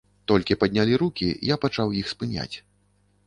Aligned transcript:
Толькі 0.29 0.55
паднялі 0.63 0.95
рукі, 1.03 1.27
я 1.53 1.59
пачаў 1.65 1.93
іх 1.99 2.09
спыняць. 2.13 2.51